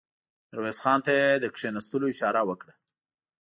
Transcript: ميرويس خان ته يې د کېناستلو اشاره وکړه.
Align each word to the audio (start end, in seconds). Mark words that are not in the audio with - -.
ميرويس 0.49 0.79
خان 0.83 0.99
ته 1.05 1.11
يې 1.19 1.27
د 1.43 1.45
کېناستلو 1.57 2.05
اشاره 2.13 2.41
وکړه. 2.49 2.73